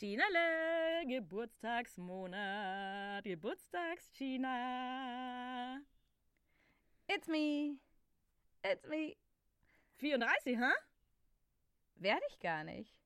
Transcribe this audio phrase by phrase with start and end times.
[0.00, 5.78] Ginale, Geburtstagsmonat, Geburtstags-Gina.
[7.06, 7.76] It's me.
[8.64, 9.18] It's me.
[9.98, 10.72] 34, hä?
[11.96, 12.98] Werde ich gar nicht.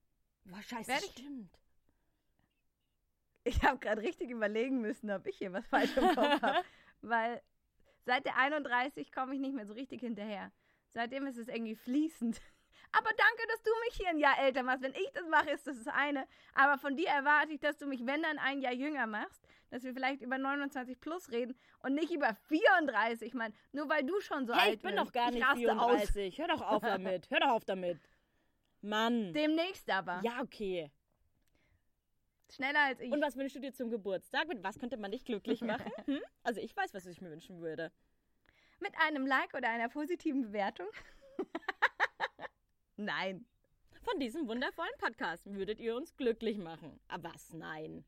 [0.44, 1.58] Boah, scheiße, Werd ich- stimmt.
[3.42, 6.62] Ich habe gerade richtig überlegen müssen, ob ich hier was falsch im Kopf habe.
[7.02, 7.42] Weil
[8.06, 10.52] seit der 31 komme ich nicht mehr so richtig hinterher.
[10.92, 12.40] Seitdem ist es irgendwie fließend.
[12.92, 14.82] Aber danke, dass du mich hier ein Jahr älter machst.
[14.82, 16.26] Wenn ich das mache, ist das das eine.
[16.54, 19.42] Aber von dir erwarte ich, dass du mich, wenn dann, ein Jahr jünger machst.
[19.70, 23.34] Dass wir vielleicht über 29 plus reden und nicht über 34.
[23.34, 25.04] Mann, nur weil du schon so Hey, alt ich bin bist.
[25.06, 26.10] doch gar ich nicht raste aus.
[26.10, 26.38] 34.
[26.38, 27.28] Hör doch auf damit.
[27.30, 27.98] Hör doch auf damit.
[28.82, 29.32] Mann.
[29.32, 30.20] Demnächst aber.
[30.22, 30.92] Ja, okay.
[32.54, 33.10] Schneller als ich.
[33.10, 34.46] Und was wünschst du dir zum Geburtstag?
[34.46, 35.90] Mit was könnte man dich glücklich machen?
[36.04, 36.20] Hm?
[36.44, 37.90] Also ich weiß, was ich mir wünschen würde.
[38.80, 40.86] Mit einem Like oder einer positiven Bewertung?
[42.96, 43.46] Nein.
[44.02, 47.00] Von diesem wundervollen Podcast würdet ihr uns glücklich machen.
[47.08, 47.52] Aber was?
[47.52, 48.04] Nein.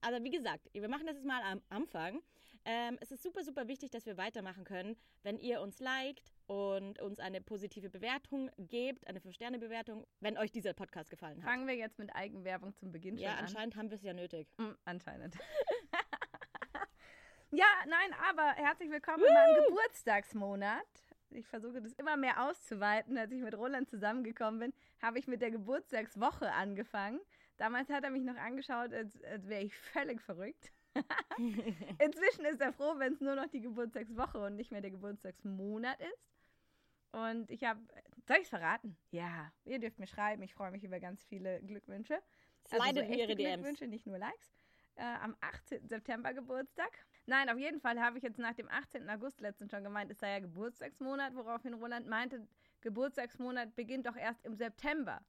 [0.00, 2.22] Also wie gesagt, wir machen das jetzt mal am Anfang.
[2.64, 6.98] Ähm, es ist super, super wichtig, dass wir weitermachen können, wenn ihr uns liked und
[6.98, 11.50] uns eine positive Bewertung gebt, eine 5-Sterne-Bewertung, wenn euch dieser Podcast gefallen hat.
[11.50, 13.44] Fangen wir jetzt mit Eigenwerbung zum Beginn Ja, schon an.
[13.44, 14.48] anscheinend haben wir es ja nötig.
[14.56, 15.34] Mm, anscheinend.
[17.50, 21.03] ja, nein, aber herzlich willkommen in meinem Geburtstagsmonat.
[21.30, 23.18] Ich versuche das immer mehr auszuweiten.
[23.18, 24.72] Als ich mit Roland zusammengekommen bin,
[25.02, 27.20] habe ich mit der Geburtstagswoche angefangen.
[27.56, 30.72] Damals hat er mich noch angeschaut, als, als wäre ich völlig verrückt.
[31.98, 36.00] Inzwischen ist er froh, wenn es nur noch die Geburtstagswoche und nicht mehr der Geburtstagsmonat
[36.00, 36.30] ist.
[37.12, 37.80] Und ich habe,
[38.26, 38.96] soll ich es verraten?
[39.10, 40.42] Ja, ihr dürft mir schreiben.
[40.42, 42.20] Ich freue mich über ganz viele Glückwünsche.
[42.66, 43.54] Slidet in echte ihre DMs.
[43.54, 44.52] Glückwünsche, nicht nur Likes.
[44.96, 45.88] Äh, am 18.
[45.88, 46.90] September Geburtstag.
[47.26, 49.08] Nein, auf jeden Fall habe ich jetzt nach dem 18.
[49.08, 52.46] August letztens schon gemeint, es sei ja Geburtstagsmonat, woraufhin Roland meinte,
[52.82, 55.22] Geburtstagsmonat beginnt doch erst im September.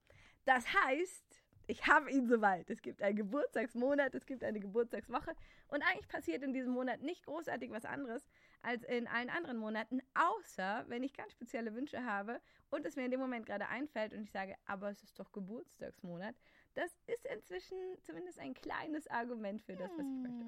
[0.43, 2.69] Das heißt, ich habe ihn soweit.
[2.69, 5.35] Es gibt einen Geburtstagsmonat, es gibt eine Geburtstagswoche
[5.69, 8.27] und eigentlich passiert in diesem Monat nicht großartig was anderes
[8.65, 13.05] als in allen anderen Monaten, außer wenn ich ganz spezielle Wünsche habe und es mir
[13.05, 16.35] in dem Moment gerade einfällt und ich sage, aber es ist doch Geburtstagsmonat.
[16.73, 20.45] Das ist inzwischen zumindest ein kleines Argument für das, was ich möchte.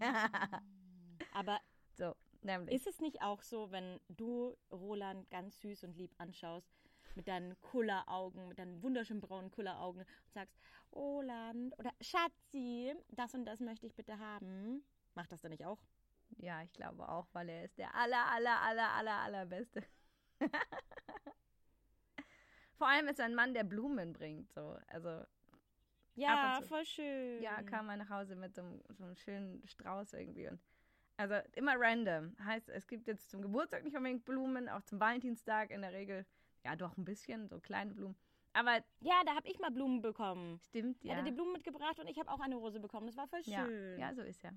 [1.32, 1.60] Aber
[1.92, 2.74] so, nämlich.
[2.74, 6.70] ist es nicht auch so, wenn du Roland ganz süß und lieb anschaust,
[7.16, 10.56] mit deinen Kulleraugen, mit deinen wunderschönen braunen Kulleraugen und sagst,
[10.92, 14.84] Roland oder Schatzi, das und das möchte ich bitte haben.
[15.14, 15.82] Macht das dann nicht auch?
[16.38, 19.82] Ja, ich glaube auch, weil er ist der aller, aller, aller, aller, allerbeste.
[22.76, 24.52] Vor allem ist er ein Mann, der Blumen bringt.
[24.52, 24.76] So.
[24.88, 25.22] Also,
[26.14, 27.42] Ja, voll schön.
[27.42, 30.48] ja, kam er nach Hause mit so einem, so einem schönen Strauß irgendwie.
[30.48, 30.58] Und
[31.18, 32.34] also immer random.
[32.42, 36.24] Heißt, es gibt jetzt zum Geburtstag nicht unbedingt Blumen, auch zum Valentinstag in der Regel.
[36.64, 38.16] Ja, doch ein bisschen, so kleine Blumen.
[38.54, 40.58] Aber Ja, da habe ich mal Blumen bekommen.
[40.60, 41.16] stimmt, Er ja.
[41.16, 43.06] hatte die Blumen mitgebracht und ich habe auch eine Rose bekommen.
[43.06, 43.98] Das war voll ja, schön.
[44.00, 44.52] ja, so ist er.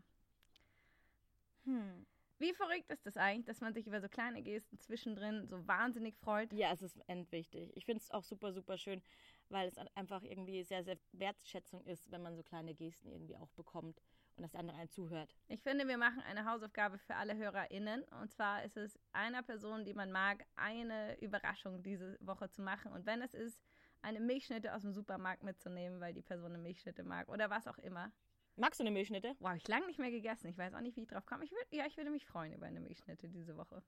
[1.66, 2.06] Hm.
[2.40, 6.18] Wie verrückt ist das eigentlich, dass man sich über so kleine Gesten zwischendrin so wahnsinnig
[6.18, 6.52] freut?
[6.52, 7.72] Ja, es ist endwichtig.
[7.76, 9.02] Ich finde es auch super, super schön,
[9.50, 13.52] weil es einfach irgendwie sehr, sehr Wertschätzung ist, wenn man so kleine Gesten irgendwie auch
[13.52, 14.02] bekommt
[14.36, 15.36] und das andere einen zuhört.
[15.48, 18.04] Ich finde, wir machen eine Hausaufgabe für alle HörerInnen.
[18.22, 22.92] Und zwar ist es einer Person, die man mag, eine Überraschung diese Woche zu machen.
[22.92, 23.62] Und wenn es ist,
[24.02, 27.78] eine Milchschnitte aus dem Supermarkt mitzunehmen, weil die Person eine Milchschnitte mag oder was auch
[27.78, 28.12] immer.
[28.56, 29.36] Magst du eine Milchschnitte?
[29.40, 30.48] Wow, ich lange nicht mehr gegessen.
[30.48, 31.44] Ich weiß auch nicht, wie ich drauf komme.
[31.44, 33.82] Ich würd, ja, ich würde mich freuen über eine Milchschnitte diese Woche.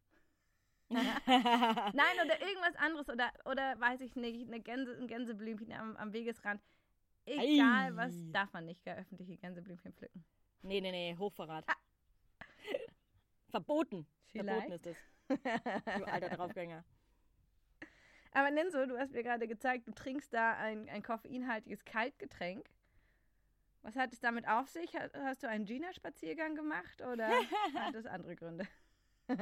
[0.90, 6.14] Nein, oder irgendwas anderes oder, oder weiß ich nicht, eine Gänse, ein Gänseblümchen am, am
[6.14, 6.62] Wegesrand.
[7.26, 7.96] Egal, Ei.
[7.96, 10.24] was darf man nicht, gell, öffentliche Gänseblümchen pflücken.
[10.62, 11.66] Nee, nee, nee, Hochverrat.
[13.50, 14.06] Verboten.
[14.28, 14.68] Vielleicht.
[14.68, 14.98] Verboten ist es.
[15.98, 16.84] Du alter Draufgänger.
[18.32, 22.70] Aber Ninso, du hast mir gerade gezeigt, du trinkst da ein, ein koffeinhaltiges Kaltgetränk.
[23.86, 24.96] Was hat es damit auf sich?
[24.96, 27.28] Ha- Hast du einen Gina-Spaziergang gemacht oder
[27.76, 28.66] hat es andere Gründe?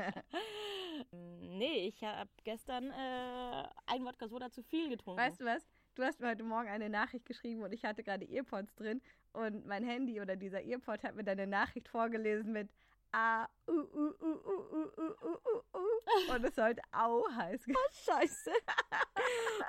[1.11, 5.19] Nee, ich habe gestern äh, ein Wodka Soda zu viel getrunken.
[5.19, 5.65] Weißt du was?
[5.95, 9.01] Du hast mir heute Morgen eine Nachricht geschrieben und ich hatte gerade Earpods drin
[9.33, 12.69] und mein Handy oder dieser Earpod hat mir deine Nachricht vorgelesen mit
[13.11, 15.83] A, U, U, U, U, U, U, U, U.
[16.33, 17.75] Und es sollte Au heißen.
[18.05, 18.51] Scheiße.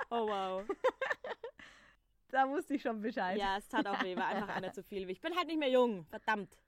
[0.09, 0.63] oh wow.
[2.35, 3.37] Da wusste ich schon Bescheid.
[3.37, 5.09] Ja, es tat auch weh, war einfach einer zu viel.
[5.09, 6.59] Ich bin halt nicht mehr jung, verdammt.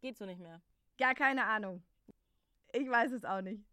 [0.00, 0.60] Geht so nicht mehr.
[0.98, 1.82] Gar keine Ahnung.
[2.72, 3.64] Ich weiß es auch nicht.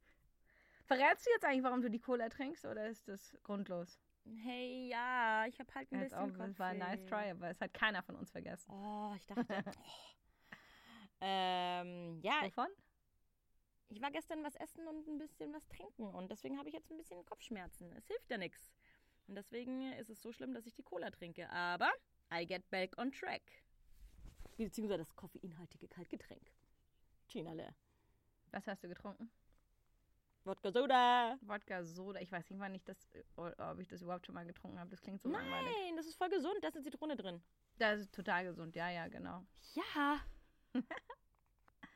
[0.85, 3.99] Verrätst du jetzt eigentlich, warum du die Cola trinkst oder ist das grundlos?
[4.43, 7.09] Hey, ja, ich habe halt ein Als bisschen ob, es war ein nice Kopfweh.
[7.09, 8.71] try, aber es hat keiner von uns vergessen.
[8.71, 9.45] Oh, ich dachte.
[9.67, 10.55] oh.
[11.21, 12.67] ähm, ja, Wovon?
[13.89, 16.89] ich war gestern was essen und ein bisschen was trinken und deswegen habe ich jetzt
[16.91, 17.91] ein bisschen Kopfschmerzen.
[17.93, 18.71] Es hilft ja nichts.
[19.27, 21.49] Und deswegen ist es so schlimm, dass ich die Cola trinke.
[21.49, 21.91] Aber
[22.33, 23.41] I get back on track.
[24.57, 26.51] Beziehungsweise das koffeinhaltige Kaltgetränk.
[27.27, 27.75] Chinale.
[28.51, 29.29] Was hast du getrunken?
[30.45, 31.37] Wodka Soda.
[31.41, 32.19] Wodka Soda.
[32.21, 32.97] Ich weiß nicht, wann ich das,
[33.35, 34.91] ob ich das überhaupt schon mal getrunken habe.
[34.91, 35.75] Das klingt so langweilig.
[35.75, 36.57] Nein, das ist voll gesund.
[36.61, 37.41] Da ist eine Zitrone drin.
[37.79, 38.75] Das ist total gesund.
[38.75, 39.43] Ja, ja, genau.
[39.73, 40.21] Ja.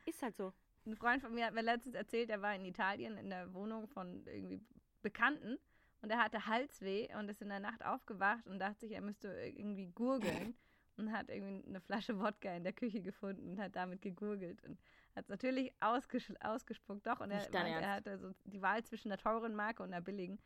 [0.06, 0.52] ist halt so.
[0.84, 3.86] Ein Freund von mir hat mir letztens erzählt, er war in Italien in der Wohnung
[3.86, 4.60] von irgendwie
[5.02, 5.58] Bekannten
[6.02, 9.28] und er hatte Halsweh und ist in der Nacht aufgewacht und dachte sich, er müsste
[9.28, 10.54] irgendwie gurgeln
[10.96, 14.78] und hat irgendwie eine Flasche Wodka in der Küche gefunden und hat damit gegurgelt und
[15.16, 17.20] hat es natürlich ausges ausgespuckt, doch.
[17.20, 20.38] Und er, meinte, er hatte so die Wahl zwischen einer teuren Marke und einer billigen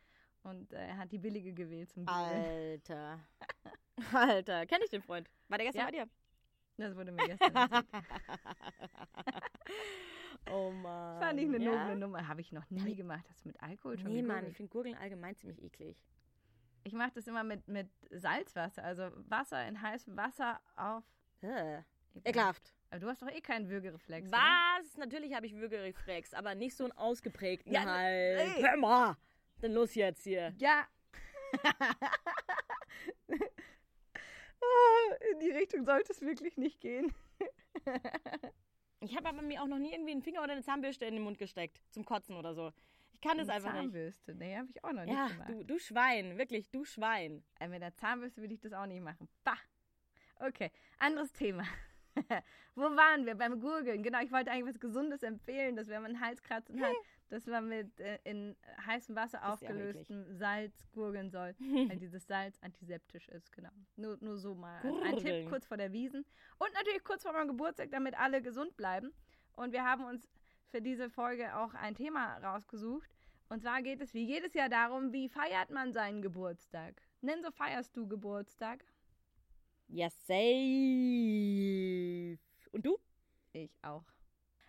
[0.43, 2.43] und äh, er hat die billige gewählt zum Gurgeln.
[2.45, 3.19] Alter.
[4.13, 4.65] Alter.
[4.65, 5.29] Kenn ich den Freund?
[5.47, 5.85] War der gestern Ja.
[5.85, 6.09] bei dir?
[6.77, 7.85] Das wurde mir gestern erzählt.
[10.51, 11.19] oh Mann.
[11.21, 11.71] Fand ich eine ja?
[11.83, 12.27] noble Nummer.
[12.27, 13.25] Habe ich noch nie gemacht.
[13.29, 14.51] Hast du mit Alkohol schon Nee, Mann, gegurgelt?
[14.51, 15.97] ich finde Gurgeln allgemein ziemlich eklig.
[16.83, 21.03] Ich mache das immer mit, mit Salzwasser, also Wasser in heißem Wasser auf.
[21.41, 21.81] Äh.
[22.23, 22.73] Ekelhaft.
[22.91, 24.29] Aber du hast doch eh keinen Würgereflex.
[24.29, 24.37] oder?
[24.37, 24.95] Was?
[24.97, 28.55] Natürlich habe ich Würgereflex, aber nicht so einen ausgeprägten Ja, ne- halt.
[28.57, 28.61] ey.
[28.61, 29.17] Hör mal.
[29.61, 30.53] Dann los jetzt hier.
[30.57, 30.87] Ja.
[34.61, 37.13] Ah, in die Richtung sollte es wirklich nicht gehen.
[39.01, 41.23] Ich habe aber mir auch noch nie irgendwie einen Finger oder eine Zahnbürste in den
[41.23, 41.81] Mund gesteckt.
[41.91, 42.71] Zum Kotzen oder so.
[43.11, 43.81] Ich kann das einfach nicht.
[43.83, 44.35] Zahnbürste.
[44.35, 45.49] Nee, habe ich auch noch Ja, nicht gemacht.
[45.49, 46.37] du, du Schwein.
[46.37, 47.43] Wirklich, du Schwein.
[47.59, 49.29] Äh, Mit der Zahnbürste würde ich das auch nicht machen.
[49.43, 49.57] Bah.
[50.39, 50.69] Okay,
[50.99, 51.63] anderes Thema.
[52.75, 53.35] Wo waren wir?
[53.35, 54.03] Beim Gurgeln.
[54.03, 56.93] Genau, ich wollte eigentlich was Gesundes empfehlen, dass wenn man Halskratzen hat,
[57.29, 58.55] dass man mit äh, in
[58.85, 63.51] heißem Wasser Ist ja aufgelöstem Salz gurgeln soll, weil dieses Salz antiseptisch ist.
[63.51, 63.71] Genau.
[63.95, 65.49] Nur, nur so mal als ein Tipp Gurgeln.
[65.49, 66.25] kurz vor der Wiesen.
[66.57, 69.13] Und natürlich kurz vor meinem Geburtstag, damit alle gesund bleiben.
[69.53, 70.29] Und wir haben uns
[70.69, 73.09] für diese Folge auch ein Thema rausgesucht.
[73.49, 77.01] Und zwar geht es wie jedes Jahr darum, wie feiert man seinen Geburtstag?
[77.21, 78.83] Nenn so feierst du Geburtstag?
[79.87, 80.35] Ja, safe.
[82.71, 82.97] Und du?
[83.53, 84.03] Ich auch.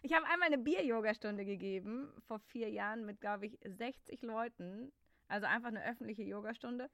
[0.07, 4.93] Ich habe einmal eine Bier-Yoga-Stunde gegeben, vor vier Jahren mit, glaube ich, 60 Leuten.
[5.27, 6.89] Also einfach eine öffentliche Yogastunde.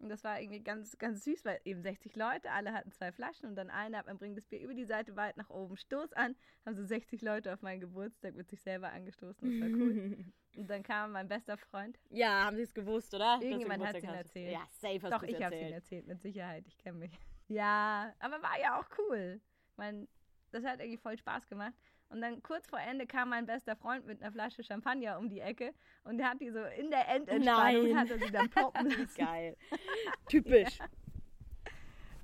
[0.00, 3.48] Und das war irgendwie ganz, ganz süß, weil eben 60 Leute, alle hatten zwei Flaschen
[3.48, 6.34] und dann einer, man bringt das Bier über die Seite weit nach oben, Stoß an,
[6.66, 9.48] haben so 60 Leute auf meinen Geburtstag mit sich selber angestoßen.
[9.48, 10.24] Das war cool.
[10.56, 11.96] und dann kam mein bester Freund.
[12.10, 13.38] Ja, haben sie es gewusst, oder?
[13.40, 14.52] Irgendjemand hat Geburtstag ihnen erzählt.
[14.52, 17.12] Ja, safe hast Doch, ich habe es ihnen erzählt, mit Sicherheit, ich kenne mich.
[17.46, 19.40] Ja, aber war ja auch cool.
[19.76, 20.08] Man,
[20.52, 21.74] das hat irgendwie voll Spaß gemacht.
[22.08, 25.40] Und dann kurz vor Ende kam mein bester Freund mit einer Flasche Champagner um die
[25.40, 27.98] Ecke und der hat die so in der Endentspannung Nein.
[27.98, 29.14] hat er sie dann poppen lassen.
[29.16, 29.56] geil.
[30.28, 30.78] Typisch.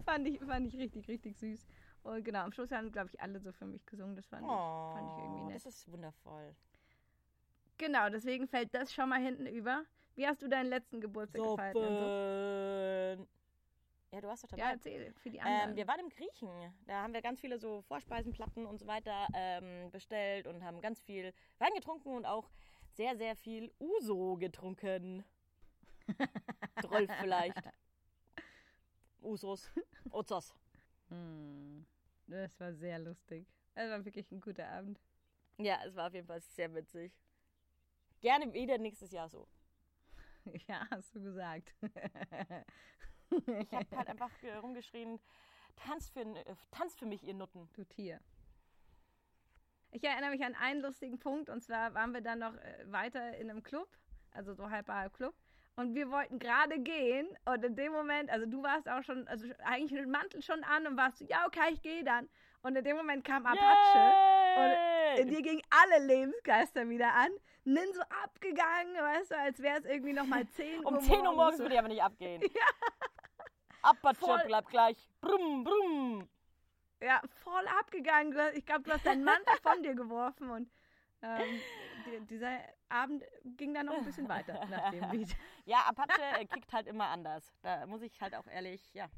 [0.05, 1.67] fand, ich, fand ich richtig, richtig süß.
[2.05, 4.15] Und genau, am Schluss haben, glaube ich, alle so für mich gesungen.
[4.17, 5.57] Das fand, ich, fand ich irgendwie Oh, nett.
[5.57, 6.55] das ist wundervoll.
[7.79, 9.85] Genau, deswegen fällt das schon mal hinten über.
[10.15, 11.75] Wie hast du deinen letzten Geburtstag gefeiert?
[11.75, 13.27] Nanso?
[14.12, 14.62] Ja, du warst doch dabei.
[14.62, 15.71] Ja, erzähl für die anderen.
[15.71, 16.50] Ähm, wir waren im Griechen.
[16.87, 21.00] Da haben wir ganz viele so Vorspeisenplatten und so weiter ähm, bestellt und haben ganz
[21.00, 22.50] viel Wein getrunken und auch
[22.90, 25.25] sehr, sehr viel Uso getrunken.
[26.90, 27.57] Rolf vielleicht.
[29.23, 29.71] Usos.
[30.11, 30.54] Ozos.
[31.09, 31.87] Hm,
[32.26, 33.47] das war sehr lustig.
[33.75, 35.00] Es war wirklich ein guter Abend.
[35.57, 37.12] Ja, es war auf jeden Fall sehr witzig.
[38.21, 39.49] Gerne wieder nächstes Jahr so.
[40.66, 41.73] Ja, hast du gesagt.
[43.47, 45.19] Ich habe halt einfach äh, rumgeschrien,
[45.77, 47.69] tanzt für, äh, tanzt für mich, ihr Nutten.
[47.75, 48.21] du Tier.
[49.91, 53.37] Ich erinnere mich an einen lustigen Punkt und zwar waren wir dann noch äh, weiter
[53.37, 53.89] in einem Club,
[54.33, 55.35] also so halb halb Club.
[55.75, 59.47] Und wir wollten gerade gehen und in dem Moment, also du warst auch schon, also
[59.65, 62.29] eigentlich mit dem Mantel schon an und warst so, ja okay, ich gehe dann.
[62.62, 63.99] Und in dem Moment kam Apache.
[63.99, 65.21] Yay!
[65.23, 67.31] In dir gingen alle Lebensgeister wieder an.
[67.64, 71.35] Nin so abgegangen, weißt du, als wäre es irgendwie nochmal 10 Uhr Um 10 Uhr
[71.35, 72.42] morgens würde ich aber nicht abgehen.
[73.83, 74.45] Apache Voll.
[74.47, 74.97] bleibt gleich.
[75.21, 76.28] Brumm, brumm.
[77.00, 78.37] Ja, voll abgegangen.
[78.54, 80.71] Ich glaube, du hast deinen Mantel von dir geworfen und
[81.23, 81.61] ähm,
[82.07, 85.37] die, dieser Abend ging dann noch ein bisschen weiter nach dem Lied.
[85.64, 87.54] Ja, Apache äh, kickt halt immer anders.
[87.62, 89.09] Da muss ich halt auch ehrlich, ja.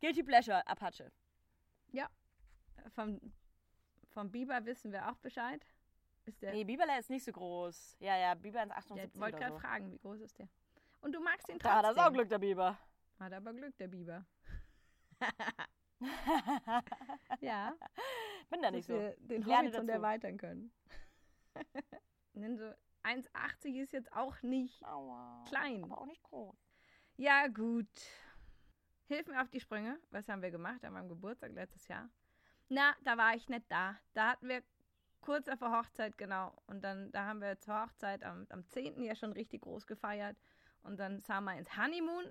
[0.00, 1.12] Guilty Pleasure, Apache.
[2.94, 3.20] Vom,
[4.08, 5.64] vom Biber wissen wir auch Bescheid.
[6.26, 7.96] Ist der, Nee, Biberle ist nicht so groß.
[8.00, 9.60] Ja, ja, Biber ist der 78 wollte oder gerade so.
[9.60, 10.48] fragen, wie groß ist der?
[11.00, 11.88] Und du magst ihn Da trotzdem.
[11.90, 12.78] hat er auch Glück, der Biber.
[13.18, 14.26] Hat aber Glück, der Biber.
[17.40, 17.74] Ja,
[18.48, 18.94] Bin da nicht so.
[18.94, 19.96] wir den Ich lerne Horizont dazu.
[19.98, 20.72] erweitern können.
[22.32, 22.64] Nimm so
[23.02, 24.82] 1,80 ist jetzt auch nicht.
[24.86, 25.44] Aua.
[25.48, 25.84] Klein.
[25.84, 26.56] Aber auch nicht groß.
[27.16, 27.88] Ja, gut.
[29.08, 29.98] Hilf mir auf die Sprünge.
[30.10, 32.08] Was haben wir gemacht an meinem Geburtstag letztes Jahr?
[32.68, 33.98] Na, da war ich nicht da.
[34.14, 34.62] Da hatten wir
[35.20, 36.52] kurz vor der Hochzeit, genau.
[36.66, 39.02] Und dann, da haben wir zur Hochzeit am, am 10.
[39.02, 40.36] ja schon richtig groß gefeiert.
[40.82, 42.24] Und dann sahen wir ins Honeymoon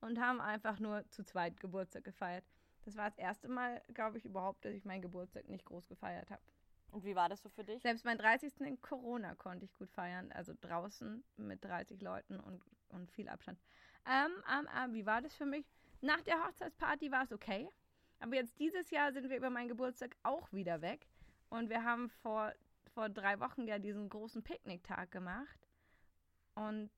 [0.00, 2.44] und haben einfach nur zu zweit Geburtstag gefeiert.
[2.84, 6.30] Das war das erste Mal, glaube ich, überhaupt, dass ich meinen Geburtstag nicht groß gefeiert
[6.30, 6.42] habe.
[6.90, 7.82] Und wie war das so für dich?
[7.82, 8.60] Selbst mein 30.
[8.60, 10.30] in Corona konnte ich gut feiern.
[10.32, 13.58] Also draußen mit 30 Leuten und, und viel Abstand.
[14.06, 15.66] Ähm, ähm, ähm, wie war das für mich?
[16.02, 17.68] Nach der Hochzeitsparty war es okay.
[18.20, 21.08] Aber jetzt dieses Jahr sind wir über meinen Geburtstag auch wieder weg.
[21.54, 22.52] Und wir haben vor,
[22.94, 25.68] vor drei Wochen ja diesen großen Picknicktag gemacht.
[26.56, 26.90] Und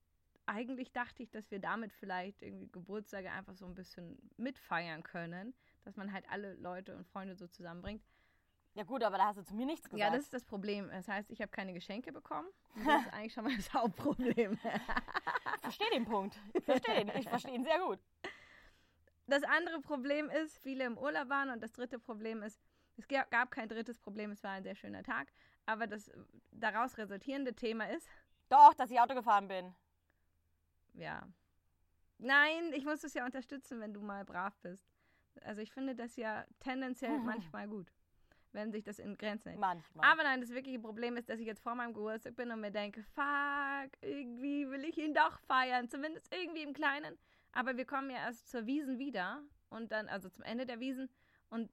[0.46, 5.52] eigentlich dachte ich, dass wir damit vielleicht irgendwie Geburtstage einfach so ein bisschen mitfeiern können.
[5.84, 8.02] Dass man halt alle Leute und Freunde so zusammenbringt.
[8.72, 10.00] Ja gut, aber da hast du zu mir nichts gesagt.
[10.00, 10.88] Ja, das ist das Problem.
[10.88, 12.48] Das heißt, ich habe keine Geschenke bekommen.
[12.76, 14.52] Das ist eigentlich schon mal das Hauptproblem.
[14.52, 16.40] ich verstehe den Punkt.
[16.54, 17.10] Ich verstehe ihn.
[17.18, 17.98] Ich verstehe ihn sehr gut.
[19.26, 21.50] Das andere Problem ist, viele im Urlaub waren.
[21.50, 22.58] Und das dritte Problem ist,
[22.96, 24.30] es ga- gab kein drittes Problem.
[24.30, 25.32] Es war ein sehr schöner Tag.
[25.66, 26.10] Aber das
[26.52, 28.08] daraus resultierende Thema ist,
[28.48, 29.74] Doch, dass ich Auto gefahren bin.
[30.94, 31.26] ja.
[32.18, 34.88] Nein, ich muss es ja unterstützen, wenn du mal brav bist.
[35.42, 37.92] Also ich finde das ja tendenziell manchmal gut,
[38.52, 39.60] wenn sich das in Grenzen hält.
[39.60, 40.10] Manchmal.
[40.10, 42.70] Aber nein, das wirkliche Problem ist, dass ich jetzt vor meinem Geburtstag bin und mir
[42.70, 47.18] denke, fuck, irgendwie will ich ihn doch feiern, zumindest irgendwie im Kleinen.
[47.52, 51.10] Aber wir kommen ja erst zur Wiesen wieder und dann, also zum Ende der Wiesen
[51.50, 51.70] und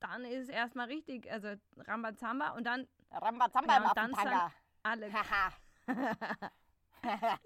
[0.00, 4.52] dann ist es erstmal richtig, also Rambazamba und dann Rambazamba Ja, im und dann Affentanga.
[4.82, 5.06] alle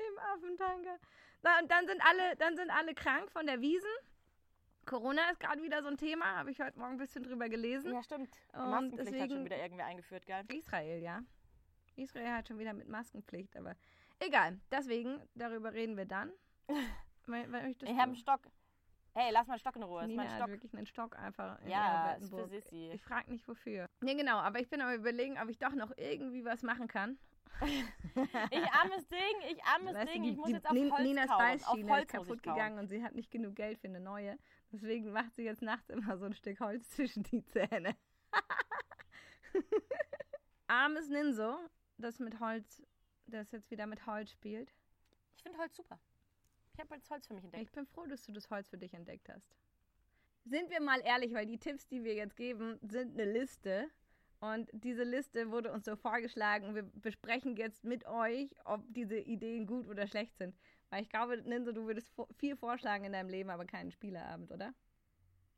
[0.01, 0.97] im Affentanga.
[1.43, 3.89] Na, und dann sind alle, dann sind alle krank von der Wiesen.
[4.87, 7.93] Corona ist gerade wieder so ein Thema, habe ich heute Morgen ein bisschen drüber gelesen.
[7.93, 8.35] ja, stimmt.
[8.53, 10.45] Und Maskenpflicht hat deswegen- schon wieder irgendwie eingeführt, gell?
[10.53, 11.21] Israel, ja.
[11.97, 13.77] Israel hat schon wieder mit Maskenpflicht, aber
[14.19, 14.59] egal.
[14.71, 16.33] Deswegen, darüber reden wir dann.
[17.27, 17.59] Ich habe
[18.03, 18.17] einen?
[18.17, 18.41] Stock.
[19.13, 20.01] Hey, lass mal Stock in Ruhe.
[20.01, 20.51] Das ist Nina mein hat Stock.
[20.51, 22.47] wirklich einen Stock einfach in Ja, ist für.
[22.49, 22.91] Sissi.
[22.93, 23.87] Ich frage nicht wofür.
[24.01, 27.19] Nee, genau, aber ich bin am überlegen, ob ich doch noch irgendwie was machen kann.
[28.51, 30.23] Ich armes Ding, ich armes Weißt Ding.
[30.23, 33.15] die- ich muss die jetzt auf Holz Ninas Beißschiene ist kaputt gegangen und sie hat
[33.15, 34.39] nicht genug Geld für eine neue.
[34.73, 37.97] Deswegen macht sie jetzt nachts immer so ein Stück Holz zwischen die Zähne.
[40.69, 41.57] Armes Ninso,
[41.99, 42.83] das mit Holz,
[43.27, 44.73] das jetzt wieder mit Holz spielt.
[45.37, 45.99] Ich finde Holz super.
[46.81, 47.63] Ich habe jetzt Holz für mich entdeckt.
[47.63, 49.55] Ich bin froh, dass du das Holz für dich entdeckt hast.
[50.47, 53.91] Sind wir mal ehrlich, weil die Tipps, die wir jetzt geben, sind eine Liste.
[54.41, 59.19] Und diese Liste wurde uns so vorgeschlagen und wir besprechen jetzt mit euch, ob diese
[59.19, 60.57] Ideen gut oder schlecht sind.
[60.89, 64.73] Weil ich glaube, Ninso, du würdest viel vorschlagen in deinem Leben, aber keinen Spieleabend, oder?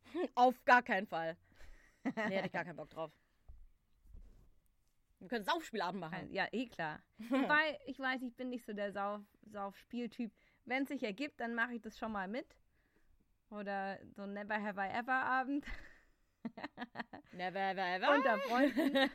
[0.35, 1.37] Auf gar keinen Fall.
[2.03, 3.13] Nee, hätte ich gar keinen Bock drauf.
[5.21, 6.33] Wir können Saufspielabend machen.
[6.33, 7.01] Ja, eh klar.
[7.19, 9.21] Wobei, ich weiß, ich bin nicht so der Sauf,
[9.53, 10.33] Sauf-Spieltyp.
[10.65, 12.47] Wenn es sich ergibt, dann mache ich das schon mal mit.
[13.51, 15.67] Oder so ein Never Have I Ever Abend
[17.33, 18.15] Never, ever, ever.
[18.15, 18.99] unter Freunden.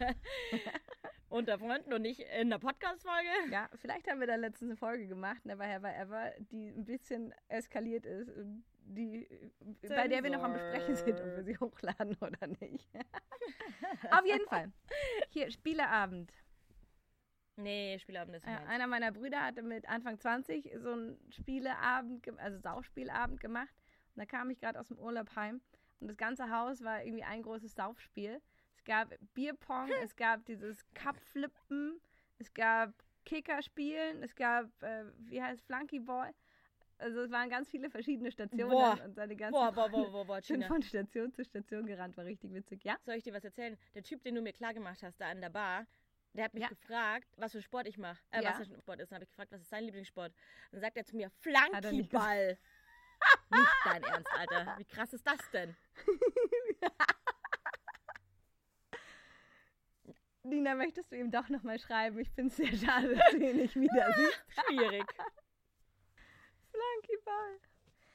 [1.30, 3.52] Unter Freunden und nicht in der Podcast-Folge.
[3.52, 6.86] Ja, vielleicht haben wir da letztens eine Folge gemacht, Never Have I Ever, die ein
[6.86, 9.28] bisschen eskaliert ist und die,
[9.90, 12.88] bei der wir noch am Besprechen sind, ob wir sie hochladen oder nicht.
[14.12, 14.72] Auf jeden Fall.
[15.28, 16.32] Hier, Spieleabend.
[17.58, 18.70] Nee, Spielabend ist Äh, meins.
[18.70, 23.74] einer meiner Brüder hatte mit Anfang 20 so einen Spieleabend, also Saufspielabend gemacht.
[24.16, 25.62] Und da kam ich gerade aus dem Urlaub heim
[26.00, 28.42] und das ganze Haus war irgendwie ein großes Saufspiel.
[28.76, 32.00] Es gab Bierpong, es gab dieses Cup-Flippen,
[32.38, 32.94] es gab
[33.26, 36.34] Kickerspielen, es gab, äh, wie heißt Flunkyball.
[37.00, 39.00] Also es waren ganz viele verschiedene Stationen Boah.
[39.04, 42.26] und seine ganzen Boah, boah, boah, boah, boah, sind von Station zu Station gerannt, war
[42.26, 42.84] richtig witzig.
[42.84, 42.98] Ja?
[43.06, 43.78] Soll ich dir was erzählen?
[43.94, 45.86] Der Typ, den du mir klar gemacht hast, da an der Bar,
[46.38, 46.70] der hat mich Ja.
[46.70, 48.22] gefragt, was für Sport ich mache.
[48.32, 48.52] Äh, Ja.
[48.52, 49.12] was für ein Sport ist.
[49.12, 50.32] Dann habe ich gefragt, was ist sein Lieblingssport?
[50.72, 51.30] Dann sagt er zu mir, er
[51.92, 52.58] nicht Flankyball.
[53.52, 54.76] nicht dein Ernst, Alter.
[54.78, 55.76] Wie krass ist das denn?
[60.44, 62.20] Nina, möchtest du ihm doch nochmal schreiben?
[62.20, 64.44] Ich finde es sehr schade, dass du ihn nicht wieder siehst.
[64.66, 65.06] Schwierig.
[66.72, 67.60] Flunkyball.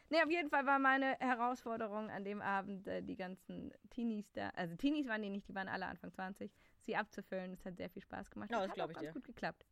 [0.09, 4.51] Ne, auf jeden Fall war meine Herausforderung an dem Abend, äh, die ganzen Teenies da,
[4.51, 6.51] also Teenies waren die nicht, die waren alle Anfang 20,
[6.85, 7.53] sie abzufüllen.
[7.53, 8.51] Das hat sehr viel Spaß gemacht.
[8.51, 9.13] Ja, das hat glaub auch ich ganz dir.
[9.15, 9.67] gut geklappt.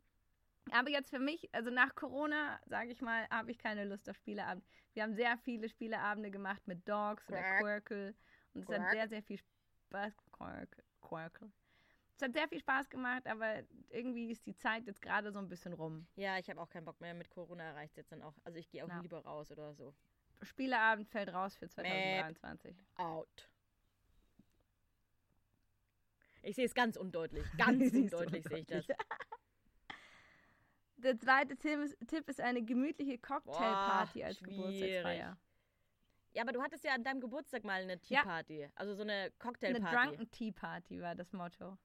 [0.73, 4.17] Aber jetzt für mich, also nach Corona, sage ich mal, habe ich keine Lust auf
[4.17, 4.65] Spieleabend.
[4.93, 7.43] Wir haben sehr viele Spieleabende gemacht mit Dogs oder.
[7.61, 8.15] Quirkle.
[8.55, 10.15] Und es hat sehr, sehr viel Spaß.
[10.33, 11.51] Quirk, Quirkle.
[12.17, 15.49] Es hat sehr viel Spaß gemacht, aber irgendwie ist die Zeit jetzt gerade so ein
[15.49, 16.07] bisschen rum.
[16.17, 17.15] Ja, ich habe auch keinen Bock mehr.
[17.15, 18.35] Mit Corona reicht es jetzt dann auch.
[18.45, 19.01] Also ich gehe auch Ja.
[19.01, 19.95] lieber raus oder so.
[20.43, 22.77] Spieleabend fällt raus für 2023.
[22.97, 23.49] Out.
[26.43, 27.45] Ich sehe es ganz undeutlich.
[27.59, 28.87] Ganz undeutlich sehe ich das.
[30.97, 34.57] Der zweite Tipp ist, eine gemütliche Cocktailparty als schwierig.
[34.57, 35.39] Geburtstagsfeier.
[36.33, 38.23] Ja, aber du hattest ja an deinem Geburtstag mal eine Tea Ja.
[38.23, 38.69] Party.
[38.75, 39.97] Also so eine Eine Cocktailparty.
[39.97, 41.79] Drunken Tea Party war das Motto.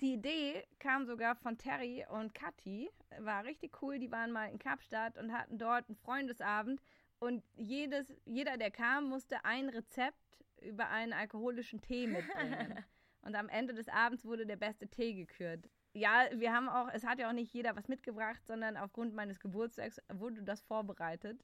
[0.00, 2.90] Die Idee kam sogar von Terry und Kathi.
[3.20, 3.98] War richtig cool.
[3.98, 6.82] Die waren mal in Kapstadt und hatten dort einen Freundesabend.
[7.18, 12.84] Und jedes, jeder, der kam, musste ein Rezept über einen alkoholischen Tee mitbringen.
[13.26, 15.68] und am Ende des Abends wurde der beste Tee gekürt.
[15.92, 19.40] Ja, wir haben auch, es hat ja auch nicht jeder was mitgebracht, sondern aufgrund meines
[19.40, 21.42] Geburtstags wurde das vorbereitet.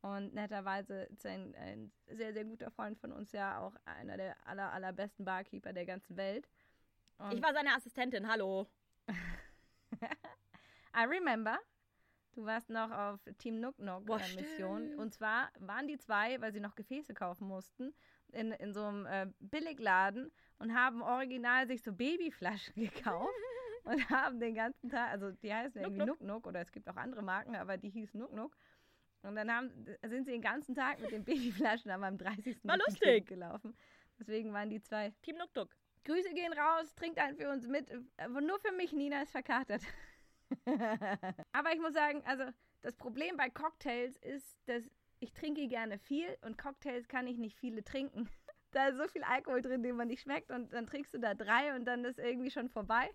[0.00, 4.36] Und netterweise ist ein, ein sehr, sehr guter Freund von uns ja auch einer der
[4.46, 6.48] aller, allerbesten Barkeeper der ganzen Welt.
[7.18, 8.66] Und Ich war seine Assistentin, hallo.
[10.96, 11.58] I remember,
[12.32, 14.84] du warst noch auf Team Nook Nook Boah, Mission.
[14.84, 14.98] stimmt.
[14.98, 17.92] Und zwar waren die zwei, weil sie noch Gefäße kaufen mussten,
[18.32, 23.32] in, in so einem äh, Billigladen und haben original sich so Babyflaschen gekauft.
[23.84, 26.96] Und haben den ganzen Tag, also die heißen irgendwie Nook Nook oder es gibt auch
[26.96, 28.54] andere Marken, aber die hieß Nook Nook.
[29.22, 29.70] Und dann haben,
[30.06, 32.58] sind sie den ganzen Tag mit den Babyflaschen am 30.
[32.64, 33.26] War lustig.
[33.26, 33.74] Gelaufen.
[34.18, 35.74] Deswegen waren die zwei Team Nuck Duck.
[36.04, 37.90] Grüße gehen raus, trinkt einen für uns mit.
[38.16, 39.82] Aber nur für mich, Nina ist verkatert.
[41.52, 42.44] Aber ich muss sagen, also
[42.80, 47.56] das Problem bei Cocktails ist, dass ich trinke gerne viel und Cocktails kann ich nicht
[47.58, 48.28] viele trinken.
[48.72, 51.34] Da ist so viel Alkohol drin, den man nicht schmeckt und dann trinkst du da
[51.34, 53.10] drei und dann ist irgendwie schon vorbei.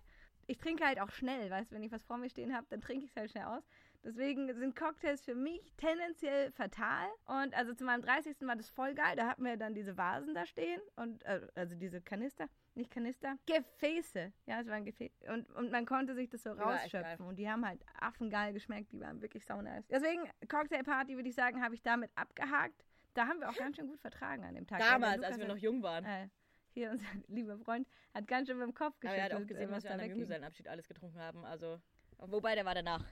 [0.46, 2.80] Ich trinke halt auch schnell, weißt du, wenn ich was vor mir stehen habe, dann
[2.80, 3.64] trinke ich es halt schnell aus.
[4.04, 7.08] Deswegen sind Cocktails für mich tendenziell fatal.
[7.24, 8.36] Und also zu meinem 30.
[8.42, 9.16] war das voll geil.
[9.16, 13.38] Da hatten wir dann diese Vasen da stehen und äh, also diese Kanister, nicht Kanister,
[13.46, 14.32] Gefäße.
[14.44, 15.32] Ja, es waren Gefäße.
[15.32, 17.26] Und, und man konnte sich das so rausschöpfen.
[17.26, 18.92] Und die haben halt affengeil geschmeckt.
[18.92, 19.86] Die waren wirklich saunice.
[19.88, 22.84] Deswegen, Cocktailparty, würde ich sagen, habe ich damit abgehakt.
[23.14, 24.80] Da haben wir auch ganz schön gut vertragen an dem Tag.
[24.80, 26.04] Damals, als wir noch jung waren.
[26.04, 26.28] äh,
[26.72, 29.46] hier unser lieber Freund hat ganz schön mit dem Kopf Aber er geschüttelt, hat auch
[29.46, 30.10] gesehen, äh, was wir an wegging.
[30.10, 31.44] Junggesellenabschied alles getrunken haben.
[31.44, 31.80] Also,
[32.18, 33.04] wobei, der war danach.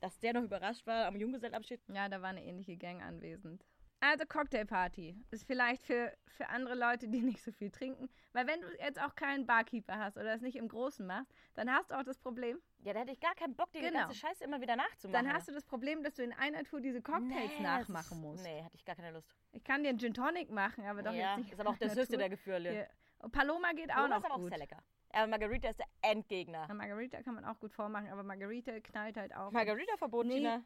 [0.00, 1.80] Dass der noch überrascht war am Junggesellenabschied.
[1.88, 3.64] Ja, da war eine ähnliche Gang anwesend.
[4.06, 8.08] Also Cocktailparty ist vielleicht für, für andere Leute, die nicht so viel trinken.
[8.32, 11.70] Weil wenn du jetzt auch keinen Barkeeper hast oder es nicht im Großen machst, dann
[11.72, 14.00] hast du auch das Problem, Ja, da hätte ich gar keinen Bock, die Genau.
[14.00, 15.24] ganze Scheiße immer wieder nachzumachen.
[15.26, 18.44] dann hast du das Problem, dass du in einer Tour diese Cocktails Nee, nachmachen musst.
[18.44, 19.28] Nee, hatte ich gar keine Lust.
[19.52, 21.52] Ich kann dir einen Gin Tonic machen, aber doch ja, jetzt nicht.
[21.52, 22.88] ist aber auch einer höchste der Gefühle.
[23.20, 24.48] Und Paloma geht auch Paloma noch ist aber auch gut.
[24.50, 24.82] sehr lecker.
[25.12, 26.66] Aber Margarita ist der Endgegner.
[26.68, 29.52] Ja, Margarita kann man auch gut vormachen, aber Margarita knallt halt auch.
[29.52, 30.34] Margarita verboten, Nee.
[30.38, 30.64] Tina.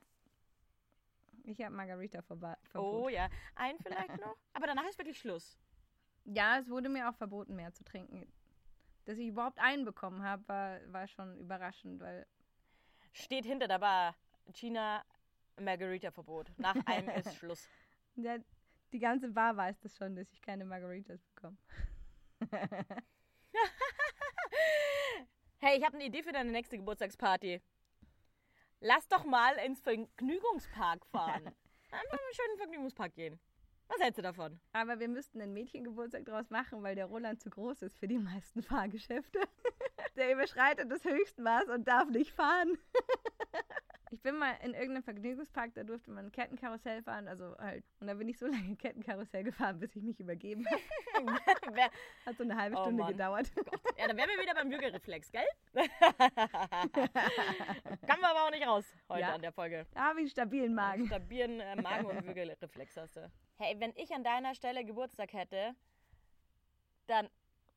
[1.49, 3.15] Ich habe Margarita Oh verboten.
[3.15, 4.37] ja, ein vielleicht noch.
[4.53, 5.59] Aber danach ist wirklich Schluss.
[6.25, 8.31] Ja, es wurde mir auch verboten, mehr zu trinken.
[9.07, 12.27] Dass ich überhaupt einen bekommen habe, war, war schon überraschend, weil
[13.13, 14.15] Steht hinter der Bar.
[14.53, 15.03] China
[15.59, 16.53] Margarita-Verbot.
[16.59, 17.67] Nach einem ist Schluss.
[18.15, 18.45] der,
[18.93, 21.57] die ganze Bar weiß das schon, dass ich keine Margaritas bekomme.
[25.61, 27.61] Hey, ich habe eine Idee für deine nächste Geburtstagsparty.
[28.81, 31.47] Lass doch mal ins Vergnügungspark fahren.
[31.91, 33.41] Einfach mal einen schönen Vergnügungspark gehen.
[33.89, 34.61] Was hältst du davon?
[34.73, 38.19] Aber wir müssten einen Mädchengeburtstag draus machen, weil der Roland zu groß ist für die
[38.19, 39.41] meisten Fahrgeschäfte.
[40.17, 42.77] Der überschreitet das Höchstmaß und darf nicht fahren.
[44.11, 47.85] Ich bin mal in irgendeinem Vergnügungspark, da durfte man ein Kettenkarussell fahren, also halt.
[48.01, 51.81] Und da bin ich so lange Kettenkarussell gefahren, bis ich mich übergeben habe.
[52.27, 53.13] Hat so eine halbe Oh Stunde Mann.
[53.13, 53.51] gedauert.
[53.99, 55.45] ja, dann wären wir wieder beim Würgereflex, gell?
[55.75, 55.91] Kommen
[58.21, 59.35] wir aber auch nicht raus heute Ja.
[59.35, 59.87] an der Folge.
[59.93, 61.07] Da habe ich einen stabilen Magen.
[61.07, 63.31] Stabilen äh, Magen- und Würgereflex hast du.
[63.59, 65.75] Hey, wenn ich an deiner Stelle Geburtstag hätte,
[67.07, 67.29] dann,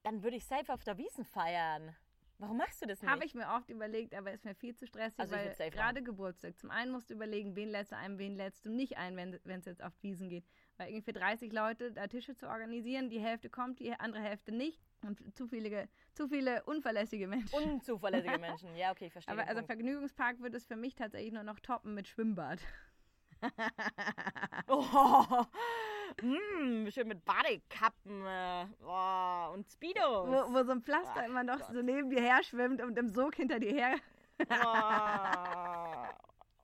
[0.04, 1.96] dann würde ich safe auf der Wiesen feiern.
[2.42, 3.12] Warum machst du das nicht?
[3.12, 6.58] Habe ich mir oft überlegt, aber ist mir viel zu stressig, Also weil gerade Geburtstag.
[6.58, 9.60] Zum einen musst du überlegen, wen lädst du ein, wen lädst du nicht ein, wenn
[9.60, 10.44] es jetzt auf Wiesen geht.
[10.78, 14.52] Weil irgendwie für 30 Leute da Tische zu organisieren, die Hälfte kommt, die andere Hälfte
[14.52, 14.82] nicht.
[15.06, 17.56] Und zu viele, zu viele unverlässige Menschen.
[17.56, 18.76] Unzuverlässige Menschen.
[18.76, 19.32] Ja, okay, ich verstehe.
[19.32, 19.68] aber also Punkt.
[19.68, 22.60] Vergnügungspark wird es für mich tatsächlich nur noch toppen mit Schwimmbad.
[24.68, 25.46] Oh,
[26.22, 30.28] mm, schön mit Badekappen äh, oh, und Speedos.
[30.28, 31.74] Wo, wo so ein Pflaster Ach immer noch Gott.
[31.74, 33.96] so neben dir her schwimmt und im Sog hinter dir her.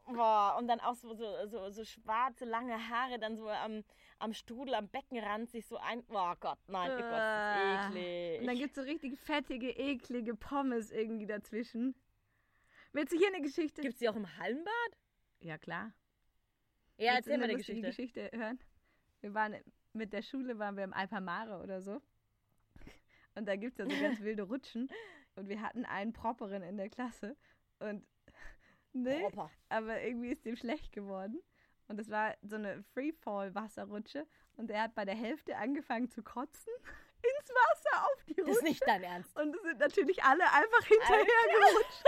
[0.08, 3.84] Boah, und dann auch so, so, so, so schwarze, lange Haare, dann so am,
[4.20, 6.02] am Strudel, am Beckenrand sich so ein.
[6.10, 8.40] Oh Gott, nein, oh Gott, das ist eklig.
[8.40, 11.94] Und dann gibt es so richtig fettige, eklige Pommes irgendwie dazwischen.
[12.94, 13.82] Willst du hier eine Geschichte?
[13.82, 14.98] Gibt es die auch im Hallenbad?
[15.42, 15.92] Ja, klar.
[16.98, 17.88] Ja, Willst erzähl mal eine Geschichte.
[17.88, 18.60] Geschichte hören?
[19.22, 19.56] Wir waren
[19.94, 22.02] mit der Schule, waren wir im Alpamare oder so.
[23.36, 24.90] Und da gibt es ja so ganz wilde Rutschen.
[25.36, 27.38] Und wir hatten einen Propperin in der Klasse.
[27.80, 28.06] Und,
[28.94, 29.52] ne, Opa.
[29.70, 31.42] aber irgendwie ist dem schlecht geworden.
[31.88, 34.28] Und es war so eine Freefall-Wasserrutsche.
[34.56, 36.74] Und er hat bei der Hälfte angefangen zu kotzen
[37.22, 38.46] ins Wasser auf die Rutsche.
[38.46, 39.40] Das ist nicht dein Ernst.
[39.40, 42.04] Und es sind natürlich alle einfach hinterher gerutscht.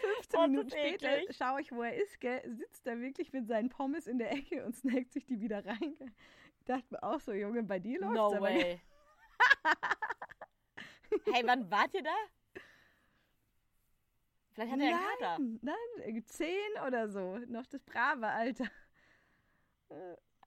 [0.00, 0.14] Gell?
[0.16, 1.36] 15 Oh, Minuten später eklig.
[1.36, 2.42] schaue ich, wo er ist, gell?
[2.54, 5.96] sitzt er wirklich mit seinen Pommes in der Ecke und snackt sich die wieder rein.
[5.98, 6.12] Gell?
[6.58, 8.80] Ich dachte mir auch so, Junge, bei dir läuft's No way.
[11.32, 12.14] hey, wann wart ihr da?
[14.52, 15.38] Vielleicht hat er einen Kater.
[15.38, 17.38] Nein, nein, zehn oder so.
[17.46, 18.70] Noch das brave Alter.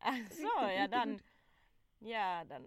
[0.01, 1.21] Ach so, ja dann.
[1.99, 2.65] Ja, dann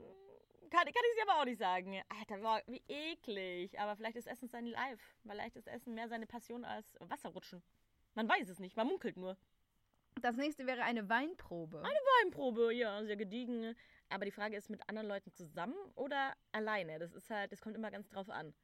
[0.73, 2.03] kann, kann ich es aber auch nicht sagen.
[2.19, 3.79] Alter, boah, wie eklig.
[3.79, 5.03] Aber vielleicht ist Essen sein Life.
[5.23, 7.63] Vielleicht ist Essen mehr seine Passion als Wasserrutschen.
[8.15, 9.37] Man weiß es nicht, man munkelt nur.
[10.21, 11.83] Das nächste wäre eine Weinprobe.
[12.23, 13.75] Weinprobe, ja, sehr gediegen.
[14.09, 16.99] Aber die Frage ist, mit anderen Leuten zusammen oder alleine?
[16.99, 18.55] Das ist halt, das kommt immer ganz drauf an.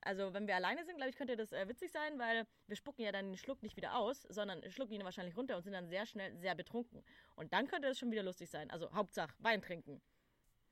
[0.00, 3.02] Also, wenn wir alleine sind, glaube ich, könnte das äh, witzig sein, weil wir spucken
[3.04, 5.88] ja dann den Schluck nicht wieder aus, sondern schlucken ihn wahrscheinlich runter und sind dann
[5.88, 7.02] sehr schnell sehr betrunken.
[7.36, 8.70] Und dann könnte es schon wieder lustig sein.
[8.70, 10.02] Also, Hauptsache, Wein trinken.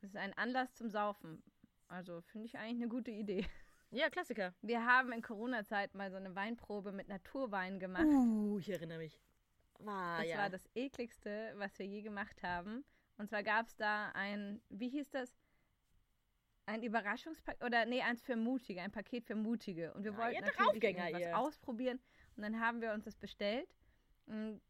[0.03, 1.43] Das ist ein Anlass zum Saufen.
[1.87, 3.47] Also finde ich eigentlich eine gute Idee.
[3.91, 4.53] Ja, Klassiker.
[4.63, 8.07] Wir haben in Corona-Zeit mal so eine Weinprobe mit Naturwein gemacht.
[8.07, 9.21] Uh, ich erinnere mich.
[9.79, 10.39] War, das ja.
[10.39, 12.85] war das ekligste, was wir je gemacht haben.
[13.19, 15.31] Und zwar gab es da ein, wie hieß das?
[16.67, 19.93] Ein Überraschungspaket, oder nee, eins für Mutige, ein Paket für Mutige.
[19.93, 21.39] Und wir Ah, wollten natürlich ihr.
[21.39, 22.01] ausprobieren.
[22.37, 23.77] Und dann haben wir uns das bestellt.
[24.27, 24.61] Und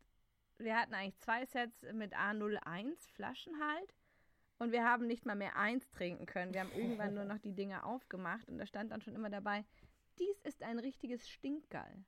[0.58, 3.94] wir hatten eigentlich zwei Sets mit A01 Flaschen halt.
[4.58, 6.54] Und wir haben nicht mal mehr eins trinken können.
[6.54, 8.48] Wir haben irgendwann nur noch die Dinger aufgemacht.
[8.48, 9.64] Und da stand dann schon immer dabei,
[10.18, 12.04] dies ist ein richtiges Stinkgall.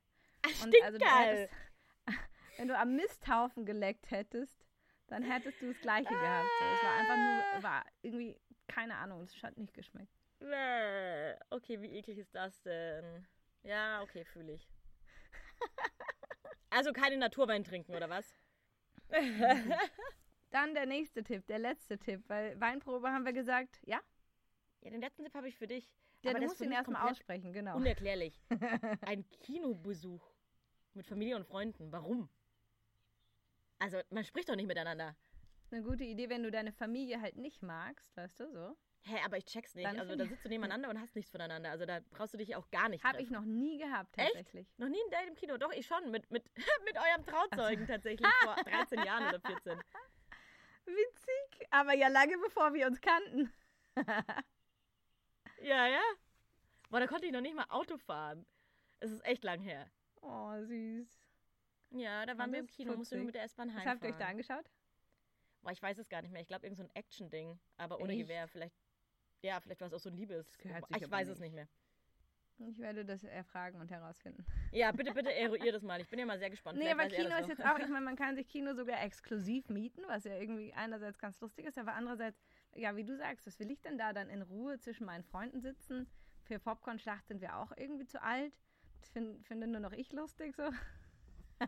[0.63, 1.53] Und also du hättest,
[2.57, 4.65] wenn du am Misthaufen geleckt hättest,
[5.07, 6.47] dann hättest du das Gleiche gehabt.
[6.59, 10.13] So, es war einfach nur, war irgendwie, keine Ahnung, es hat nicht geschmeckt.
[11.49, 13.27] Okay, wie eklig ist das denn?
[13.63, 14.67] Ja, okay, fühle ich.
[16.71, 18.25] Also keine Naturwein trinken, oder was?
[20.51, 23.99] Dann der nächste Tipp, der letzte Tipp, weil Weinprobe haben wir gesagt, ja,
[24.81, 25.91] Ja, den letzten Tipp habe ich für dich.
[26.21, 27.75] ja Aber du das musst ist ihn erstmal aussprechen, genau.
[27.75, 28.41] Unerklärlich.
[29.01, 30.31] Ein Kinobesuch
[30.93, 31.91] mit Familie und Freunden.
[31.91, 32.29] Warum?
[33.79, 35.15] Also, man spricht doch nicht miteinander.
[35.71, 38.77] Eine gute Idee, wenn du deine Familie halt nicht magst, weißt du, so.
[39.03, 39.85] Hä, aber ich check's nicht.
[39.85, 41.71] Dann also, da sitzt du nebeneinander und hast nichts voneinander.
[41.71, 44.27] Also, da brauchst du dich auch gar nicht Habe ich noch nie gehabt, Echt?
[44.33, 44.67] tatsächlich.
[44.77, 45.57] Noch nie in Date im Kino.
[45.57, 46.09] Doch, ich schon.
[46.11, 46.45] Mit, mit,
[46.85, 48.27] mit eurem Trauzeugen tatsächlich.
[48.43, 49.79] Vor 13 Jahren oder 14.
[50.85, 53.51] Witzig, aber ja lange bevor wir uns kannten.
[55.61, 56.01] Ja, ja.
[56.89, 58.45] Boah, da konnte ich noch nicht mal Auto fahren.
[58.99, 59.89] Es ist echt lang her.
[60.21, 61.07] Oh, süß.
[61.91, 63.25] Ja, da waren wir im Kino, mussten wir putzig.
[63.25, 63.95] mit der S-Bahn Was heimfahren.
[63.97, 64.69] habt ihr euch da angeschaut?
[65.61, 66.41] Boah, ich weiß es gar nicht mehr.
[66.41, 67.57] Ich glaube, irgend so ein Action-Ding.
[67.77, 68.23] Aber ohne Echt?
[68.23, 68.47] Gewehr.
[68.47, 68.75] Vielleicht,
[69.41, 70.45] ja, vielleicht war es auch so ein Liebes.
[70.47, 71.53] Das gehört sich ich weiß es nicht.
[71.53, 71.67] nicht mehr.
[72.59, 74.45] Ich werde das erfragen und herausfinden.
[74.71, 75.99] Ja, bitte, bitte eruier das mal.
[75.99, 76.77] Ich bin ja mal sehr gespannt.
[76.77, 79.03] Nee, Vielleicht aber er Kino ist jetzt auch, ich meine, man kann sich Kino sogar
[79.03, 82.41] exklusiv mieten, was ja irgendwie einerseits ganz lustig ist, aber andererseits,
[82.73, 85.61] ja, wie du sagst, was will ich denn da dann in Ruhe zwischen meinen Freunden
[85.61, 86.07] sitzen?
[86.43, 88.53] Für Popcorn-Schlacht sind wir auch irgendwie zu alt.
[89.01, 90.69] Das find, finde nur noch ich lustig so.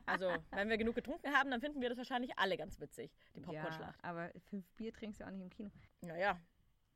[0.06, 3.42] Also, wenn wir genug getrunken haben, dann finden wir das wahrscheinlich alle ganz witzig, die
[3.42, 4.00] Popcornschlacht.
[4.04, 5.72] Ja, aber fünf Bier trinkst du auch nicht im Kino.
[6.02, 6.40] Naja,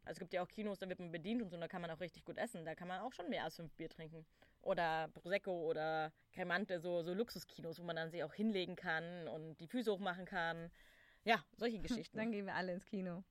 [0.03, 1.91] also es gibt ja auch Kinos, da wird man bedient und so, da kann man
[1.91, 2.65] auch richtig gut essen.
[2.65, 4.25] Da kann man auch schon mehr als fünf Bier trinken.
[4.61, 9.59] Oder Prosecco oder Cremante, so, so Luxuskinos, wo man dann sich auch hinlegen kann und
[9.59, 10.71] die Füße hochmachen kann.
[11.23, 12.17] Ja, solche Geschichten.
[12.17, 13.23] Dann gehen wir alle ins Kino.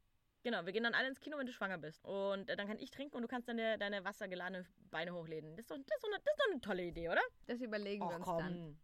[0.42, 2.02] Genau, wir gehen dann alle ins Kino, wenn du schwanger bist.
[2.04, 5.56] Und äh, dann kann ich trinken und du kannst dann deine, deine wassergeladene Beine hochlegen.
[5.56, 7.22] Das ist, doch, das, ist doch eine, das ist doch eine tolle Idee, oder?
[7.46, 8.38] Das überlegen wir Ach uns komm.
[8.38, 8.80] dann.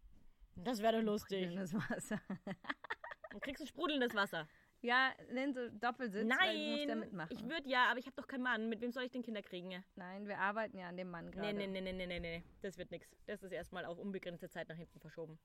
[0.55, 1.47] Das wäre doch lustig.
[1.47, 2.21] Grünes Wasser.
[3.31, 4.47] Du kriegst ein sprudelndes Wasser.
[4.81, 7.31] Ja, nenn so Doppelsitz, weil du musst ja Nein, mitmachen.
[7.31, 8.69] ich würde ja, aber ich habe doch keinen Mann.
[8.69, 9.83] Mit wem soll ich denn Kinder kriegen?
[9.95, 11.53] Nein, wir arbeiten ja an dem Mann gerade.
[11.53, 12.43] Nee, nee, nee, nee, nee, nee, nee.
[12.61, 13.09] Das wird nix.
[13.25, 15.39] Das ist erstmal auf unbegrenzte Zeit nach hinten verschoben.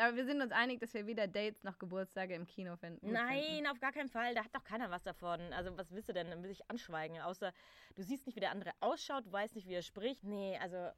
[0.00, 3.10] Aber wir sind uns einig, dass wir weder Dates noch Geburtstage im Kino finden.
[3.10, 3.66] Nein, finden.
[3.66, 4.32] auf gar keinen Fall.
[4.34, 5.40] Da hat doch keiner was davon.
[5.52, 6.30] Also, was willst du denn?
[6.30, 7.20] Dann will ich anschweigen.
[7.20, 7.52] Außer,
[7.96, 10.22] du siehst nicht, wie der andere ausschaut, du weißt nicht, wie er spricht.
[10.22, 10.90] Nee, also,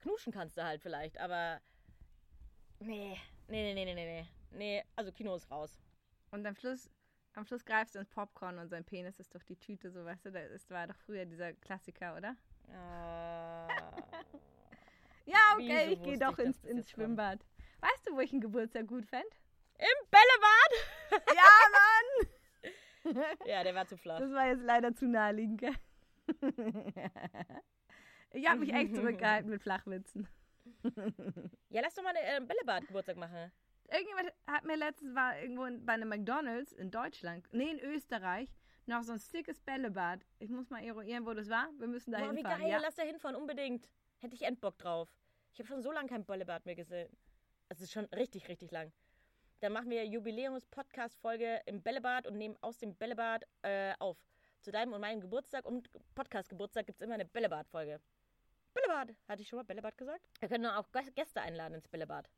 [0.00, 1.62] knuschen kannst du halt vielleicht, aber.
[2.78, 4.26] Nee, nee, nee, nee, nee, nee.
[4.50, 5.80] Nee, also, Kino ist raus.
[6.30, 6.90] Und am Schluss,
[7.34, 10.26] am Schluss greifst du ins Popcorn und sein Penis ist durch die Tüte, so weißt
[10.26, 12.36] du, das war doch früher dieser Klassiker, oder?
[12.68, 13.68] Äh,
[15.24, 16.88] Ja, okay, ich gehe doch ich, ins, ins jetzt kommt?
[16.90, 17.40] Schwimmbad.
[17.80, 19.28] Weißt du, wo ich einen Geburtstag gut fände?
[19.78, 20.72] Im Bällebad!
[21.34, 22.28] Ja, Mann!
[23.46, 24.18] Ja, der war zu flach.
[24.20, 25.74] Das war jetzt leider zu naheliegend, gell?
[28.30, 30.28] Ich habe mich echt zurückgehalten mit Flachwitzen.
[31.70, 33.50] Ja, lass doch mal einen äh, Bällebad-Geburtstag machen.
[33.92, 38.48] Irgendjemand hat mir letztens war irgendwo in, bei einem McDonalds in Deutschland, nee, in Österreich,
[38.86, 40.24] noch so ein stickes Bällebad.
[40.38, 41.68] Ich muss mal eruieren, wo das war.
[41.78, 42.60] Wir müssen da Boah, wie hinfahren.
[42.62, 42.78] geil, Ja.
[42.78, 43.88] lass da hinfahren, unbedingt.
[44.18, 45.08] Hätte ich Endbock drauf.
[45.52, 47.14] Ich habe schon so lange kein Bällebad mehr gesehen.
[47.68, 48.92] Es ist schon richtig, richtig lang.
[49.60, 54.16] Dann machen wir Jubiläums-Podcast-Folge im Bällebad und nehmen aus dem Bällebad äh, auf.
[54.60, 58.00] Zu deinem und meinem Geburtstag und Podcast-Geburtstag gibt es immer eine Bällebad-Folge.
[58.74, 59.14] Bällebad.
[59.28, 60.28] Hatte ich schon mal Bällebad gesagt?
[60.40, 62.28] Wir können auch Gäste einladen ins Bällebad.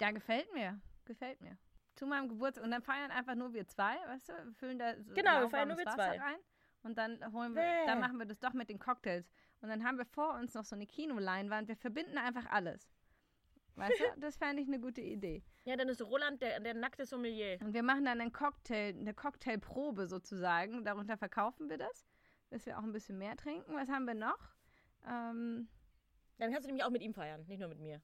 [0.00, 0.80] Ja, gefällt mir.
[1.04, 1.56] Gefällt mir.
[1.94, 2.64] Zu meinem Geburtstag.
[2.64, 4.32] Und dann feiern einfach nur wir zwei, weißt du?
[4.32, 6.18] Wir füllen da so Genau, wir feiern nur wir Wasser zwei.
[6.20, 6.38] rein.
[6.82, 7.86] Und dann holen wir, Bäh.
[7.86, 9.30] dann machen wir das doch mit den Cocktails.
[9.60, 11.68] Und dann haben wir vor uns noch so eine Kinoleinwand.
[11.68, 12.92] Wir verbinden einfach alles.
[13.76, 14.04] Weißt du?
[14.20, 15.42] Das fände ich eine gute Idee.
[15.64, 17.58] Ja, dann ist Roland der, der nackte Sommelier.
[17.60, 20.84] Und wir machen dann einen Cocktail, eine Cocktailprobe sozusagen.
[20.84, 22.04] Darunter verkaufen wir das,
[22.50, 23.74] dass wir auch ein bisschen mehr trinken.
[23.74, 24.38] Was haben wir noch?
[25.06, 25.68] Ähm,
[26.38, 28.02] Dann kannst du nämlich auch mit ihm feiern, nicht nur mit mir.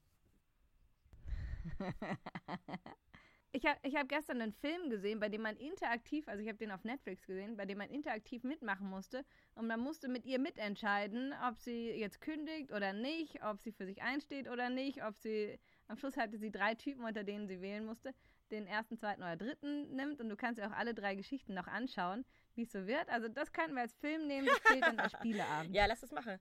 [3.52, 6.58] ich habe ich hab gestern einen Film gesehen, bei dem man interaktiv, also ich habe
[6.58, 9.24] den auf Netflix gesehen, bei dem man interaktiv mitmachen musste.
[9.54, 13.86] Und man musste mit ihr mitentscheiden, ob sie jetzt kündigt oder nicht, ob sie für
[13.86, 17.60] sich einsteht oder nicht, ob sie, am Schluss hatte sie drei Typen, unter denen sie
[17.60, 18.14] wählen musste,
[18.50, 20.20] den ersten, zweiten oder dritten nimmt.
[20.20, 23.08] Und du kannst ja auch alle drei Geschichten noch anschauen, wie es so wird.
[23.08, 25.74] Also das könnten wir als Film nehmen, das zählt dann als Spieleabend.
[25.74, 26.38] Ja, lass das machen.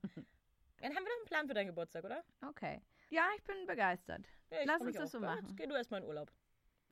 [0.80, 2.24] Dann haben wir doch einen Plan für deinen Geburtstag, oder?
[2.48, 2.80] Okay.
[3.10, 4.26] Ja, ich bin begeistert.
[4.50, 5.18] Ja, ich Lass uns das auch.
[5.18, 5.46] so Ja, machen.
[5.46, 6.32] Jetzt geh du erstmal in Urlaub.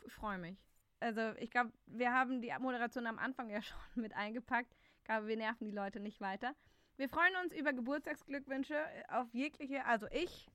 [0.05, 0.59] Ich freue mich.
[1.01, 4.75] Also ich glaube, wir haben die Moderation am Anfang ja schon mit eingepackt.
[4.99, 6.55] Ich glaube, wir nerven die Leute nicht weiter.
[6.97, 8.77] Wir freuen uns über Geburtstagsglückwünsche
[9.09, 10.51] auf jegliche, also ich.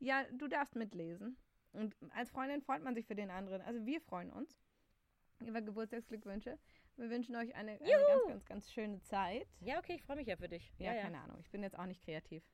[0.00, 1.36] Ja, du darfst mitlesen.
[1.72, 3.62] Und als Freundin freut man sich für den anderen.
[3.62, 4.58] Also wir freuen uns
[5.40, 6.58] über Geburtstagsglückwünsche.
[6.96, 9.46] Wir wünschen euch eine, eine ganz, ganz, ganz schöne Zeit.
[9.60, 10.72] Ja, okay, ich freue mich ja für dich.
[10.78, 11.38] Ja, keine Ahnung.
[11.40, 12.44] Ich bin jetzt auch nicht kreativ.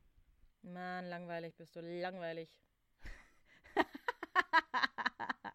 [0.62, 2.50] Mann, langweilig bist du, langweilig.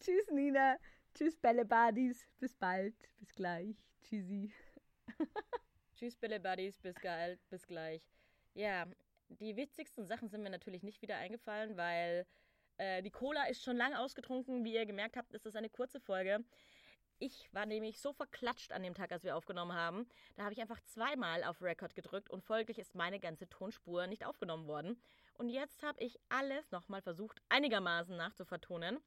[0.00, 0.78] Tschüss, Nina.
[1.14, 2.26] Tschüss, Bällebadis.
[2.38, 2.94] Bis bald.
[3.18, 3.76] Bis gleich.
[4.02, 4.52] Tschüssi.
[5.94, 8.02] Tschüss, Bille Buddies, bis geil, bis gleich.
[8.54, 8.86] Ja,
[9.28, 12.26] die witzigsten Sachen sind mir natürlich nicht wieder eingefallen, weil
[12.78, 14.64] äh, die Cola ist schon lange ausgetrunken.
[14.64, 16.44] Wie ihr gemerkt habt, ist das eine kurze Folge.
[17.26, 20.06] Ich war nämlich so verklatscht an dem Tag, als wir aufgenommen haben.
[20.36, 24.26] Da habe ich einfach zweimal auf Record gedrückt und folglich ist meine ganze Tonspur nicht
[24.26, 25.00] aufgenommen worden.
[25.38, 28.98] Und jetzt habe ich alles nochmal versucht, einigermaßen nachzuvertonen.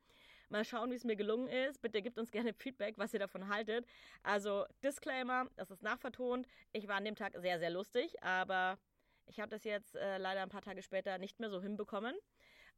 [0.49, 1.80] Mal schauen, wie es mir gelungen ist.
[1.80, 3.86] Bitte gebt uns gerne Feedback, was ihr davon haltet.
[4.23, 6.47] Also, Disclaimer, das ist nachvertont.
[6.71, 8.80] Ich war an dem Tag sehr, sehr lustig, aber
[9.27, 12.15] ich habe das jetzt äh, leider ein paar Tage später nicht mehr so hinbekommen.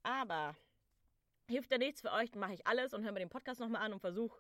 [0.04, 0.58] Aber
[1.48, 3.84] hilft ja nichts für euch, dann mache ich alles und höre mir den Podcast nochmal
[3.84, 4.38] an und versuche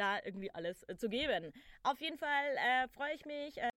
[0.00, 1.52] da irgendwie alles äh, zu geben.
[1.82, 3.58] Auf jeden Fall äh, freue ich mich.
[3.58, 3.70] Äh,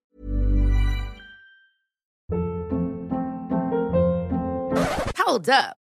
[5.26, 5.83] Hold up.